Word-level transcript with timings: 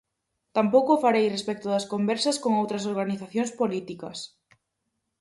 Tampouco 0.57 0.91
o 0.93 1.01
farei 1.03 1.25
respecto 1.29 1.65
das 1.73 1.85
conversas 1.93 2.37
con 2.43 2.51
outras 2.61 2.83
organizacións 2.91 3.51
políticas. 3.59 4.17